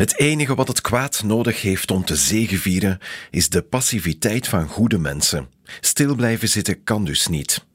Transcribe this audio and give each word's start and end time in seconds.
Het 0.00 0.18
enige 0.18 0.54
wat 0.54 0.68
het 0.68 0.80
kwaad 0.80 1.22
nodig 1.22 1.62
heeft 1.62 1.90
om 1.90 2.04
te 2.04 2.16
zegevieren 2.16 2.98
is 3.30 3.48
de 3.48 3.62
passiviteit 3.62 4.48
van 4.48 4.68
goede 4.68 4.98
mensen. 4.98 5.48
Stil 5.80 6.14
blijven 6.14 6.48
zitten 6.48 6.82
kan 6.82 7.04
dus 7.04 7.26
niet. 7.26 7.66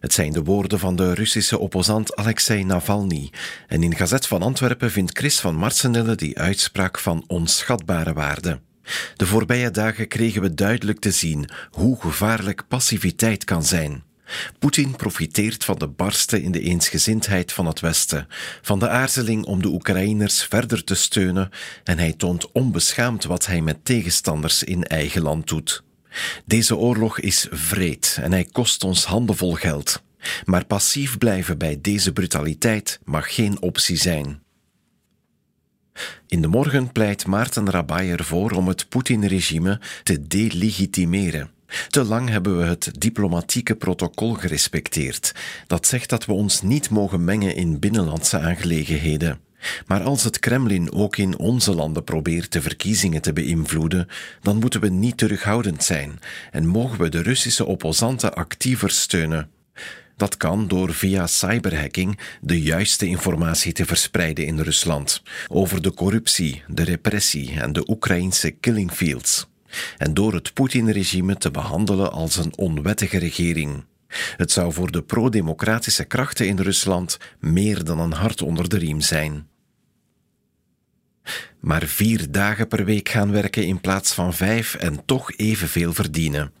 Het 0.00 0.12
zijn 0.12 0.32
de 0.32 0.42
woorden 0.42 0.78
van 0.78 0.96
de 0.96 1.14
Russische 1.14 1.58
opposant 1.58 2.16
Alexei 2.16 2.64
Navalny. 2.64 3.30
En 3.66 3.82
in 3.82 3.96
Gazet 3.96 4.26
van 4.26 4.42
Antwerpen 4.42 4.90
vindt 4.90 5.18
Chris 5.18 5.40
van 5.40 5.54
Marsenille 5.54 6.14
die 6.14 6.38
uitspraak 6.38 6.98
van 6.98 7.24
onschatbare 7.26 8.12
waarde. 8.12 8.60
De 9.16 9.26
voorbije 9.26 9.70
dagen 9.70 10.08
kregen 10.08 10.42
we 10.42 10.54
duidelijk 10.54 10.98
te 10.98 11.10
zien 11.10 11.50
hoe 11.70 12.00
gevaarlijk 12.00 12.68
passiviteit 12.68 13.44
kan 13.44 13.64
zijn. 13.64 14.02
Poetin 14.58 14.96
profiteert 14.96 15.64
van 15.64 15.78
de 15.78 15.86
barsten 15.86 16.42
in 16.42 16.52
de 16.52 16.60
eensgezindheid 16.60 17.52
van 17.52 17.66
het 17.66 17.80
Westen, 17.80 18.26
van 18.62 18.78
de 18.78 18.88
aarzeling 18.88 19.44
om 19.44 19.62
de 19.62 19.68
Oekraïners 19.68 20.44
verder 20.44 20.84
te 20.84 20.94
steunen 20.94 21.50
en 21.84 21.98
hij 21.98 22.12
toont 22.12 22.52
onbeschaamd 22.52 23.24
wat 23.24 23.46
hij 23.46 23.60
met 23.60 23.84
tegenstanders 23.84 24.62
in 24.62 24.84
eigen 24.84 25.22
land 25.22 25.48
doet. 25.48 25.82
Deze 26.44 26.76
oorlog 26.76 27.20
is 27.20 27.46
vreed 27.50 28.18
en 28.20 28.32
hij 28.32 28.44
kost 28.52 28.84
ons 28.84 29.04
handenvol 29.04 29.54
geld. 29.54 30.02
Maar 30.44 30.64
passief 30.64 31.18
blijven 31.18 31.58
bij 31.58 31.78
deze 31.80 32.12
brutaliteit 32.12 33.00
mag 33.04 33.34
geen 33.34 33.62
optie 33.62 33.96
zijn. 33.96 34.42
In 36.26 36.42
de 36.42 36.48
morgen 36.48 36.92
pleit 36.92 37.26
Maarten 37.26 37.70
Rabai 37.70 38.10
ervoor 38.10 38.50
om 38.50 38.68
het 38.68 38.88
Poetin-regime 38.88 39.80
te 40.02 40.26
delegitimeren. 40.26 41.50
Te 41.88 42.04
lang 42.04 42.28
hebben 42.28 42.58
we 42.58 42.64
het 42.64 42.90
diplomatieke 42.98 43.74
protocol 43.74 44.34
gerespecteerd. 44.34 45.34
Dat 45.66 45.86
zegt 45.86 46.08
dat 46.08 46.24
we 46.24 46.32
ons 46.32 46.62
niet 46.62 46.90
mogen 46.90 47.24
mengen 47.24 47.54
in 47.54 47.78
binnenlandse 47.78 48.38
aangelegenheden. 48.38 49.40
Maar 49.86 50.02
als 50.02 50.24
het 50.24 50.38
Kremlin 50.38 50.92
ook 50.92 51.16
in 51.16 51.38
onze 51.38 51.74
landen 51.74 52.04
probeert 52.04 52.52
de 52.52 52.62
verkiezingen 52.62 53.22
te 53.22 53.32
beïnvloeden, 53.32 54.08
dan 54.42 54.58
moeten 54.58 54.80
we 54.80 54.88
niet 54.88 55.16
terughoudend 55.18 55.84
zijn 55.84 56.18
en 56.50 56.66
mogen 56.66 56.98
we 56.98 57.08
de 57.08 57.22
Russische 57.22 57.64
opposanten 57.64 58.34
actiever 58.34 58.90
steunen. 58.90 59.50
Dat 60.16 60.36
kan 60.36 60.68
door 60.68 60.94
via 60.94 61.26
cyberhacking 61.26 62.18
de 62.40 62.62
juiste 62.62 63.06
informatie 63.06 63.72
te 63.72 63.86
verspreiden 63.86 64.46
in 64.46 64.60
Rusland 64.60 65.22
over 65.48 65.82
de 65.82 65.94
corruptie, 65.94 66.62
de 66.66 66.84
repressie 66.84 67.60
en 67.60 67.72
de 67.72 67.90
Oekraïnse 67.90 68.50
killing 68.50 68.92
fields. 68.92 69.49
En 69.96 70.14
door 70.14 70.34
het 70.34 70.52
Poetin-regime 70.54 71.36
te 71.36 71.50
behandelen 71.50 72.12
als 72.12 72.36
een 72.36 72.56
onwettige 72.56 73.18
regering. 73.18 73.84
Het 74.36 74.52
zou 74.52 74.72
voor 74.72 74.90
de 74.90 75.02
pro-democratische 75.02 76.04
krachten 76.04 76.46
in 76.46 76.58
Rusland 76.58 77.18
meer 77.38 77.84
dan 77.84 77.98
een 77.98 78.12
hart 78.12 78.42
onder 78.42 78.68
de 78.68 78.78
riem 78.78 79.00
zijn. 79.00 79.48
Maar 81.60 81.82
vier 81.82 82.30
dagen 82.30 82.68
per 82.68 82.84
week 82.84 83.08
gaan 83.08 83.32
werken 83.32 83.66
in 83.66 83.80
plaats 83.80 84.12
van 84.12 84.34
vijf 84.34 84.74
en 84.74 85.04
toch 85.04 85.32
evenveel 85.36 85.92
verdienen. 85.92 86.52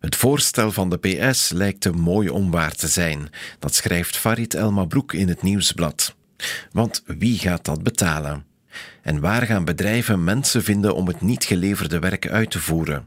Het 0.00 0.16
voorstel 0.16 0.72
van 0.72 0.90
de 0.90 0.98
PS 0.98 1.50
lijkt 1.50 1.80
te 1.80 1.90
mooi 1.90 2.28
om 2.28 2.50
waar 2.50 2.74
te 2.74 2.88
zijn. 2.88 3.30
Dat 3.58 3.74
schrijft 3.74 4.16
Farid 4.16 4.54
El 4.54 4.72
Mabrouk 4.72 5.12
in 5.12 5.28
het 5.28 5.42
nieuwsblad. 5.42 6.14
Want 6.72 7.02
wie 7.06 7.38
gaat 7.38 7.64
dat 7.64 7.82
betalen? 7.82 8.44
En 9.02 9.20
waar 9.20 9.42
gaan 9.42 9.64
bedrijven 9.64 10.24
mensen 10.24 10.62
vinden 10.62 10.94
om 10.94 11.06
het 11.06 11.20
niet 11.20 11.44
geleverde 11.44 11.98
werk 11.98 12.28
uit 12.28 12.50
te 12.50 12.60
voeren? 12.60 13.06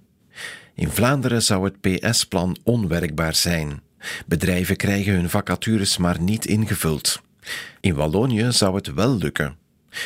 In 0.76 0.90
Vlaanderen 0.90 1.42
zou 1.42 1.64
het 1.64 1.82
PS-plan 1.82 2.58
onwerkbaar 2.64 3.36
zijn. 3.36 3.82
Bedrijven 4.26 4.76
krijgen 4.76 5.14
hun 5.14 5.30
vacatures 5.30 5.98
maar 5.98 6.22
niet 6.22 6.46
ingevuld. 6.46 7.22
In 7.80 7.96
Wallonië 7.96 8.52
zou 8.52 8.76
het 8.76 8.94
wel 8.94 9.18
lukken. 9.18 9.58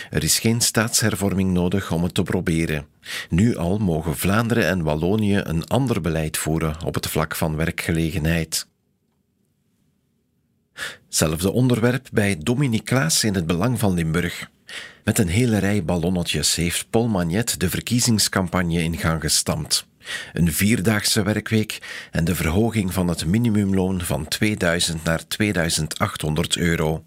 Er 0.09 0.23
is 0.23 0.39
geen 0.39 0.61
staatshervorming 0.61 1.51
nodig 1.51 1.91
om 1.91 2.03
het 2.03 2.13
te 2.13 2.23
proberen. 2.23 2.87
Nu 3.29 3.55
al 3.55 3.77
mogen 3.77 4.17
Vlaanderen 4.17 4.67
en 4.67 4.83
Wallonië 4.83 5.41
een 5.43 5.67
ander 5.67 6.01
beleid 6.01 6.37
voeren 6.37 6.83
op 6.85 6.93
het 6.93 7.07
vlak 7.07 7.35
van 7.35 7.55
werkgelegenheid. 7.55 8.67
Zelfde 11.07 11.51
onderwerp 11.51 12.07
bij 12.11 12.37
Dominique 12.39 12.85
Klaas 12.85 13.23
in 13.23 13.35
het 13.35 13.47
Belang 13.47 13.79
van 13.79 13.93
Limburg. 13.93 14.49
Met 15.03 15.19
een 15.19 15.27
hele 15.27 15.57
rij 15.57 15.83
ballonnetjes 15.83 16.55
heeft 16.55 16.89
Paul 16.89 17.07
Magnet 17.07 17.59
de 17.59 17.69
verkiezingscampagne 17.69 18.83
in 18.83 18.97
gang 18.97 19.21
gestampt. 19.21 19.87
Een 20.33 20.53
vierdaagse 20.53 21.23
werkweek 21.23 21.79
en 22.11 22.23
de 22.23 22.35
verhoging 22.35 22.93
van 22.93 23.07
het 23.07 23.25
minimumloon 23.25 24.01
van 24.01 24.27
2000 24.27 25.03
naar 25.03 25.27
2800 25.27 26.57
euro. 26.57 27.03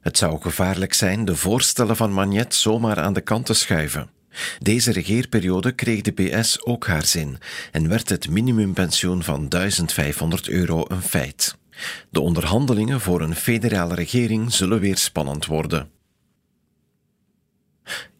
Het 0.00 0.18
zou 0.18 0.40
gevaarlijk 0.40 0.94
zijn 0.94 1.24
de 1.24 1.36
voorstellen 1.36 1.96
van 1.96 2.12
Magnet 2.12 2.54
zomaar 2.54 2.98
aan 2.98 3.12
de 3.12 3.20
kant 3.20 3.46
te 3.46 3.54
schuiven. 3.54 4.10
Deze 4.58 4.92
regeerperiode 4.92 5.72
kreeg 5.72 6.00
de 6.00 6.12
PS 6.12 6.64
ook 6.64 6.86
haar 6.86 7.04
zin 7.04 7.38
en 7.72 7.88
werd 7.88 8.08
het 8.08 8.30
minimumpensioen 8.30 9.22
van 9.22 9.48
1500 9.48 10.48
euro 10.48 10.84
een 10.88 11.02
feit. 11.02 11.56
De 12.10 12.20
onderhandelingen 12.20 13.00
voor 13.00 13.20
een 13.20 13.34
federale 13.34 13.94
regering 13.94 14.52
zullen 14.52 14.80
weer 14.80 14.96
spannend 14.96 15.46
worden. 15.46 15.90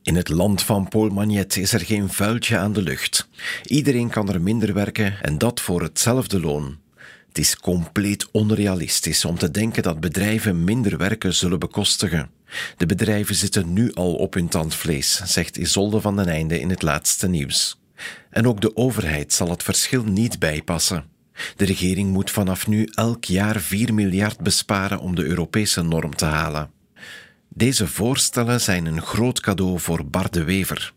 In 0.03 0.17
het 0.17 0.29
land 0.29 0.63
van 0.63 0.89
Paul 0.89 1.09
Magnet 1.09 1.57
is 1.57 1.73
er 1.73 1.81
geen 1.81 2.09
vuiltje 2.09 2.59
aan 2.59 2.73
de 2.73 2.83
lucht. 2.83 3.29
Iedereen 3.65 4.11
kan 4.11 4.29
er 4.29 4.41
minder 4.41 4.75
werken 4.75 5.23
en 5.23 5.39
dat 5.39 5.61
voor 5.61 5.83
hetzelfde 5.83 6.41
loon. 6.41 6.79
Het 7.29 7.39
is 7.39 7.57
compleet 7.57 8.31
onrealistisch 8.31 9.25
om 9.25 9.39
te 9.39 9.51
denken 9.51 9.83
dat 9.83 10.01
bedrijven 10.01 10.65
minder 10.65 10.99
werken 10.99 11.35
zullen 11.35 11.59
bekostigen. 11.59 12.31
De 12.77 12.87
bedrijven 12.87 13.35
zitten 13.35 13.73
nu 13.73 13.93
al 13.93 14.15
op 14.15 14.35
hun 14.35 14.49
tandvlees, 14.49 15.23
zegt 15.25 15.57
Isolde 15.57 16.01
van 16.01 16.17
den 16.17 16.29
Einde 16.29 16.61
in 16.61 16.71
het 16.71 16.83
laatste 16.83 17.29
nieuws. 17.29 17.81
En 18.31 18.47
ook 18.47 18.61
de 18.61 18.77
overheid 18.77 19.33
zal 19.33 19.51
het 19.51 19.63
verschil 19.63 20.05
niet 20.05 20.39
bijpassen. 20.39 21.05
De 21.57 21.65
regering 21.65 22.13
moet 22.13 22.31
vanaf 22.31 22.67
nu 22.67 22.89
elk 22.95 23.25
jaar 23.25 23.61
4 23.61 23.95
miljard 23.95 24.41
besparen 24.41 24.99
om 24.99 25.15
de 25.15 25.25
Europese 25.25 25.83
norm 25.83 26.17
te 26.17 26.25
halen. 26.25 26.71
Deze 27.59 27.87
voorstellen 27.87 28.61
zijn 28.61 28.87
een 28.87 29.03
groot 29.03 29.41
cadeau 29.41 29.81
voor 29.81 30.07
Bart 30.07 30.33
de 30.33 30.45
Wever. 30.45 30.93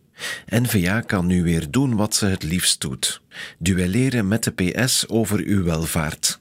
N-VA 0.45 1.01
kan 1.01 1.25
nu 1.25 1.43
weer 1.43 1.71
doen 1.71 1.95
wat 1.95 2.15
ze 2.15 2.25
het 2.25 2.43
liefst 2.43 2.81
doet: 2.81 3.21
duelleren 3.59 4.27
met 4.27 4.43
de 4.43 4.51
PS 4.51 5.07
over 5.07 5.39
uw 5.39 5.63
welvaart. 5.63 6.39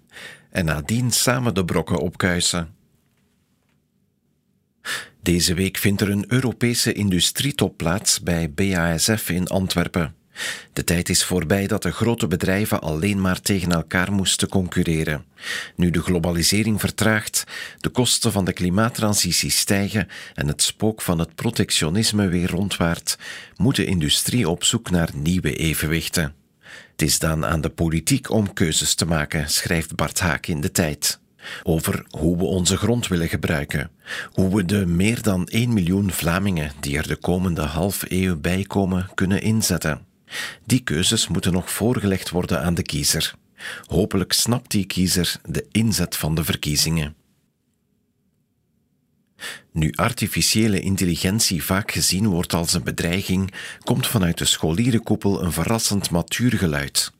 En 0.50 0.64
nadien 0.64 1.10
samen 1.10 1.54
de 1.54 1.64
brokken 1.64 1.98
opkuisen. 1.98 2.74
Deze 5.22 5.54
week 5.54 5.76
vindt 5.76 6.00
er 6.00 6.10
een 6.10 6.24
Europese 6.28 6.92
industrietop 6.92 7.76
plaats 7.76 8.20
bij 8.20 8.52
BASF 8.52 9.30
in 9.30 9.46
Antwerpen. 9.46 10.14
De 10.72 10.84
tijd 10.84 11.08
is 11.08 11.24
voorbij 11.24 11.66
dat 11.66 11.82
de 11.82 11.92
grote 11.92 12.26
bedrijven 12.26 12.80
alleen 12.80 13.20
maar 13.20 13.40
tegen 13.40 13.72
elkaar 13.72 14.12
moesten 14.12 14.48
concurreren. 14.48 15.24
Nu 15.76 15.90
de 15.90 16.02
globalisering 16.02 16.80
vertraagt, 16.80 17.44
de 17.80 17.88
kosten 17.88 18.32
van 18.32 18.44
de 18.44 18.52
klimaattransitie 18.52 19.50
stijgen 19.50 20.08
en 20.34 20.46
het 20.46 20.62
spook 20.62 21.02
van 21.02 21.18
het 21.18 21.34
protectionisme 21.34 22.28
weer 22.28 22.50
rondwaart, 22.50 23.18
moet 23.56 23.76
de 23.76 23.84
industrie 23.84 24.48
op 24.48 24.64
zoek 24.64 24.90
naar 24.90 25.08
nieuwe 25.14 25.56
evenwichten. 25.56 26.34
Het 26.90 27.02
is 27.02 27.18
dan 27.18 27.46
aan 27.46 27.60
de 27.60 27.70
politiek 27.70 28.30
om 28.30 28.52
keuzes 28.52 28.94
te 28.94 29.06
maken, 29.06 29.50
schrijft 29.50 29.94
Bart 29.94 30.20
Haak 30.20 30.46
in 30.46 30.60
de 30.60 30.72
tijd. 30.72 31.20
Over 31.62 32.04
hoe 32.10 32.36
we 32.36 32.44
onze 32.44 32.76
grond 32.76 33.08
willen 33.08 33.28
gebruiken, 33.28 33.90
hoe 34.32 34.56
we 34.56 34.64
de 34.64 34.86
meer 34.86 35.22
dan 35.22 35.46
1 35.46 35.72
miljoen 35.72 36.10
Vlamingen 36.10 36.72
die 36.80 36.96
er 36.96 37.08
de 37.08 37.16
komende 37.16 37.62
half 37.62 38.04
eeuw 38.08 38.40
bij 38.40 38.62
komen 38.62 39.10
kunnen 39.14 39.42
inzetten. 39.42 40.09
Die 40.64 40.80
keuzes 40.80 41.28
moeten 41.28 41.52
nog 41.52 41.70
voorgelegd 41.70 42.30
worden 42.30 42.62
aan 42.62 42.74
de 42.74 42.82
kiezer. 42.82 43.34
Hopelijk 43.86 44.32
snapt 44.32 44.70
die 44.70 44.84
kiezer 44.84 45.36
de 45.48 45.66
inzet 45.70 46.16
van 46.16 46.34
de 46.34 46.44
verkiezingen. 46.44 47.14
Nu 49.72 49.92
artificiële 49.94 50.80
intelligentie 50.80 51.64
vaak 51.64 51.92
gezien 51.92 52.26
wordt 52.26 52.52
als 52.52 52.72
een 52.72 52.82
bedreiging, 52.82 53.54
komt 53.78 54.06
vanuit 54.06 54.38
de 54.38 54.44
scholierenkoepel 54.44 55.42
een 55.42 55.52
verrassend 55.52 56.10
matuur 56.10 56.52
geluid. 56.52 57.12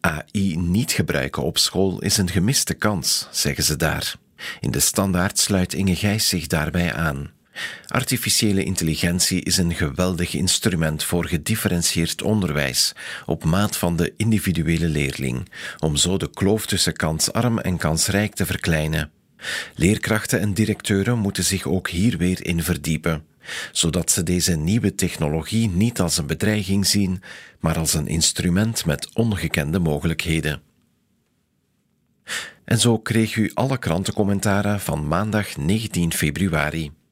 AI 0.00 0.56
niet 0.56 0.92
gebruiken 0.92 1.42
op 1.42 1.58
school 1.58 2.00
is 2.00 2.16
een 2.16 2.30
gemiste 2.30 2.74
kans, 2.74 3.28
zeggen 3.30 3.64
ze 3.64 3.76
daar. 3.76 4.14
In 4.60 4.70
de 4.70 4.80
standaard 4.80 5.38
sluit 5.38 5.74
Inge 5.74 5.96
Gijs 5.96 6.28
zich 6.28 6.46
daarbij 6.46 6.94
aan. 6.94 7.33
Artificiële 7.86 8.64
intelligentie 8.64 9.42
is 9.42 9.56
een 9.56 9.74
geweldig 9.74 10.34
instrument 10.34 11.04
voor 11.04 11.26
gedifferentieerd 11.26 12.22
onderwijs 12.22 12.92
op 13.26 13.44
maat 13.44 13.76
van 13.76 13.96
de 13.96 14.14
individuele 14.16 14.88
leerling, 14.88 15.48
om 15.78 15.96
zo 15.96 16.16
de 16.16 16.30
kloof 16.30 16.66
tussen 16.66 16.92
kansarm 16.92 17.58
en 17.58 17.76
kansrijk 17.76 18.34
te 18.34 18.46
verkleinen. 18.46 19.10
Leerkrachten 19.74 20.40
en 20.40 20.54
directeuren 20.54 21.18
moeten 21.18 21.44
zich 21.44 21.66
ook 21.66 21.88
hier 21.88 22.18
weer 22.18 22.46
in 22.46 22.62
verdiepen, 22.62 23.24
zodat 23.72 24.10
ze 24.10 24.22
deze 24.22 24.56
nieuwe 24.56 24.94
technologie 24.94 25.68
niet 25.68 26.00
als 26.00 26.18
een 26.18 26.26
bedreiging 26.26 26.86
zien, 26.86 27.22
maar 27.60 27.78
als 27.78 27.94
een 27.94 28.06
instrument 28.06 28.84
met 28.84 29.14
ongekende 29.14 29.78
mogelijkheden. 29.78 30.62
En 32.64 32.78
zo 32.78 32.98
kreeg 32.98 33.36
u 33.36 33.50
alle 33.54 33.78
krantencommentaren 33.78 34.80
van 34.80 35.08
maandag 35.08 35.56
19 35.56 36.12
februari. 36.12 36.92